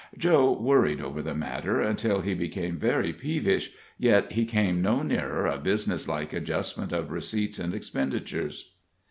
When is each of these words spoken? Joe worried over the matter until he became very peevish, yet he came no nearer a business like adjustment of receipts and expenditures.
Joe 0.17 0.59
worried 0.59 0.99
over 0.99 1.21
the 1.21 1.35
matter 1.35 1.79
until 1.79 2.21
he 2.21 2.33
became 2.33 2.79
very 2.79 3.13
peevish, 3.13 3.69
yet 3.99 4.31
he 4.31 4.45
came 4.45 4.81
no 4.81 5.03
nearer 5.03 5.45
a 5.45 5.59
business 5.59 6.07
like 6.07 6.33
adjustment 6.33 6.91
of 6.91 7.11
receipts 7.11 7.59
and 7.59 7.75
expenditures. 7.75 8.71